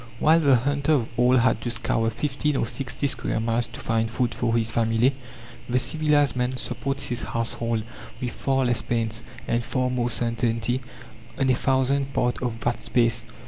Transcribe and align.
While 0.17 0.39
the 0.39 0.55
hunter 0.55 0.93
of 0.93 1.09
old 1.15 1.37
had 1.37 1.61
to 1.61 1.69
scour 1.69 2.09
fifty 2.09 2.55
or 2.57 2.65
sixty 2.65 3.05
square 3.05 3.39
miles 3.39 3.67
to 3.67 3.79
find 3.79 4.09
food 4.09 4.33
for 4.33 4.55
his 4.57 4.71
family, 4.71 5.13
the 5.69 5.77
civilized 5.77 6.35
man 6.35 6.57
supports 6.57 7.03
his 7.03 7.21
household, 7.21 7.83
with 8.19 8.31
far 8.31 8.65
less 8.65 8.81
pains, 8.81 9.23
and 9.47 9.63
far 9.63 9.91
more 9.91 10.09
certainty, 10.09 10.81
on 11.37 11.51
a 11.51 11.53
thousandth 11.53 12.13
part 12.15 12.41
of 12.41 12.61
that 12.61 12.83
space. 12.83 13.25